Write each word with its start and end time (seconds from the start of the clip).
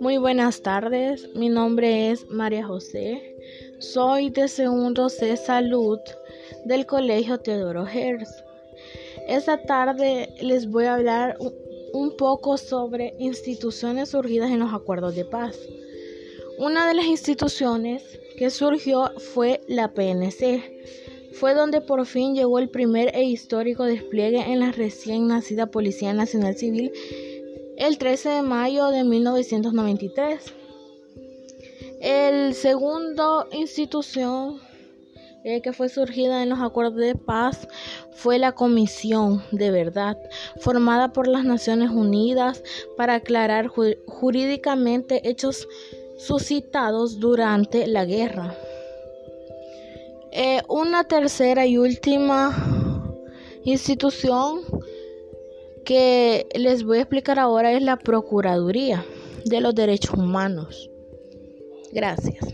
Muy 0.00 0.18
buenas 0.18 0.62
tardes, 0.62 1.28
mi 1.34 1.48
nombre 1.48 2.10
es 2.10 2.28
María 2.28 2.66
José, 2.66 3.36
soy 3.78 4.30
de 4.30 4.48
segundo 4.48 5.08
C 5.08 5.36
Salud 5.36 5.98
del 6.64 6.86
Colegio 6.86 7.38
Teodoro 7.38 7.86
Herz. 7.86 8.44
Esta 9.28 9.62
tarde 9.62 10.28
les 10.40 10.68
voy 10.68 10.84
a 10.84 10.94
hablar 10.94 11.38
un 11.92 12.16
poco 12.16 12.56
sobre 12.56 13.14
instituciones 13.18 14.10
surgidas 14.10 14.50
en 14.50 14.60
los 14.60 14.72
acuerdos 14.72 15.14
de 15.14 15.24
paz. 15.24 15.58
Una 16.58 16.86
de 16.86 16.94
las 16.94 17.06
instituciones 17.06 18.02
que 18.36 18.50
surgió 18.50 19.10
fue 19.32 19.60
la 19.66 19.92
PNC. 19.92 20.62
Fue 21.38 21.54
donde 21.54 21.80
por 21.80 22.06
fin 22.06 22.34
llegó 22.34 22.58
el 22.58 22.68
primer 22.68 23.14
e 23.14 23.24
histórico 23.24 23.84
despliegue 23.84 24.52
en 24.52 24.60
la 24.60 24.72
recién 24.72 25.26
nacida 25.26 25.66
Policía 25.66 26.12
Nacional 26.12 26.56
Civil 26.56 26.92
el 27.76 27.98
13 27.98 28.28
de 28.28 28.42
mayo 28.42 28.88
de 28.88 29.04
1993. 29.04 30.54
El 32.00 32.54
segundo 32.54 33.48
institución 33.52 34.60
eh, 35.42 35.60
que 35.60 35.72
fue 35.72 35.88
surgida 35.88 36.42
en 36.42 36.48
los 36.50 36.60
acuerdos 36.60 36.96
de 36.96 37.16
paz 37.16 37.66
fue 38.12 38.38
la 38.38 38.52
Comisión 38.52 39.42
de 39.50 39.70
Verdad, 39.70 40.16
formada 40.60 41.12
por 41.12 41.26
las 41.26 41.44
Naciones 41.44 41.90
Unidas 41.90 42.62
para 42.96 43.16
aclarar 43.16 43.66
jurídicamente 43.66 45.28
hechos 45.28 45.68
suscitados 46.16 47.18
durante 47.18 47.86
la 47.86 48.04
guerra. 48.04 48.54
Eh, 50.36 50.62
una 50.68 51.04
tercera 51.04 51.64
y 51.64 51.78
última 51.78 53.14
institución 53.62 54.62
que 55.84 56.48
les 56.56 56.82
voy 56.82 56.98
a 56.98 57.02
explicar 57.02 57.38
ahora 57.38 57.70
es 57.72 57.80
la 57.80 57.96
Procuraduría 57.96 59.04
de 59.44 59.60
los 59.60 59.76
Derechos 59.76 60.18
Humanos. 60.18 60.90
Gracias. 61.92 62.52